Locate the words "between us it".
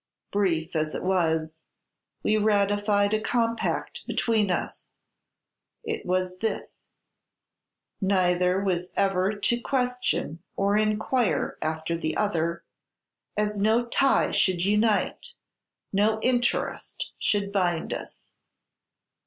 4.07-6.07